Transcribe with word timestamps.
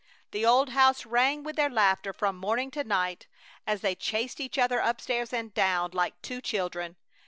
The 0.31 0.43
old 0.43 0.69
house 0.69 1.05
rang 1.05 1.43
with 1.43 1.57
their 1.57 1.69
laughter 1.69 2.11
from 2.11 2.35
morning 2.35 2.71
to 2.71 2.83
night 2.83 3.27
as 3.67 3.81
they 3.81 3.93
chased 3.93 4.39
each 4.41 4.57
other 4.57 4.81
up 4.81 4.99
stairs 4.99 5.31
and 5.31 5.53
down, 5.53 5.91
like 5.93 6.19
two 6.23 6.41
children. 6.41 6.95